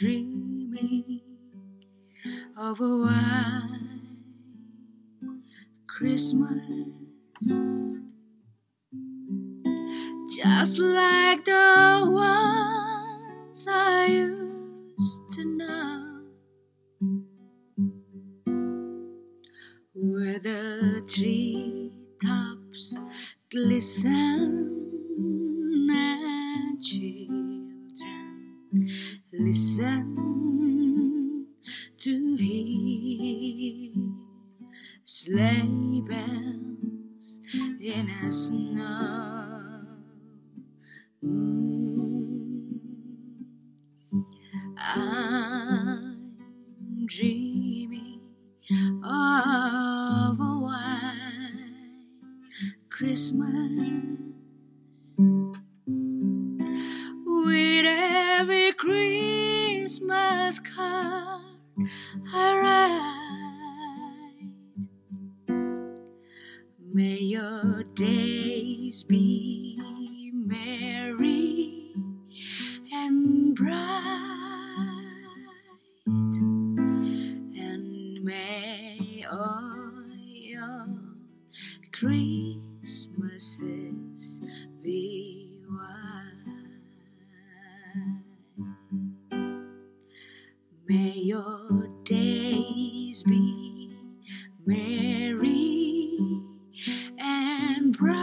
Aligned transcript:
dreaming 0.00 1.20
of 2.56 2.80
a 2.80 2.96
white 3.04 3.80
Christmas, 5.86 6.64
just 10.34 10.78
like 10.78 11.44
the 11.44 12.08
ones 12.10 13.68
I 13.70 14.06
used 14.06 15.30
to 15.32 15.44
know, 15.44 16.22
where 19.92 20.38
the 20.38 21.02
treetops 21.06 22.96
glisten 23.50 24.69
listen 29.32 31.46
to 31.98 32.36
hear 32.36 33.92
sleigh 35.04 36.00
bells 36.06 37.40
in 37.80 38.06
the 38.22 38.30
snow. 38.32 39.82
Mm. 41.24 42.80
I'm 44.78 46.36
dreaming 47.06 48.20
of 49.04 50.40
a 50.40 50.58
white 50.60 51.74
Christmas 52.88 54.29
Christmas 58.80 60.58
card 60.60 61.42
I 62.32 62.56
write. 62.56 64.48
May 66.90 67.18
your 67.18 67.84
days 67.94 69.04
be 69.04 70.32
merry 70.32 71.92
and 72.90 73.54
bright, 73.54 73.76
and 77.66 78.24
may 78.24 79.26
all 79.30 79.92
your 80.24 80.86
Christmases 81.92 84.40
be 84.82 85.60
white. 85.68 86.30
May 91.10 91.22
your 91.22 91.88
days 92.04 93.24
be 93.24 93.90
merry 94.64 96.16
and 97.18 97.98
bright, 97.98 98.16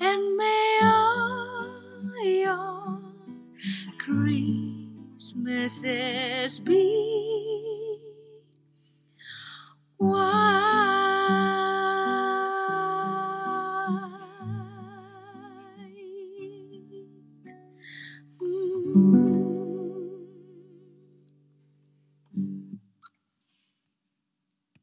and 0.00 0.36
may 0.36 0.80
all 0.82 2.24
your 2.24 3.00
Christmases 4.00 6.58
be 6.58 8.00
white. 9.98 10.27